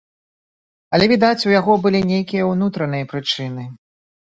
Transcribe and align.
Але, 0.95 1.05
відаць, 1.13 1.45
у 1.51 1.55
яго 1.59 1.77
былі 1.85 2.03
нейкія 2.15 2.51
ўнутраныя 2.53 3.05
прычыны. 3.17 3.73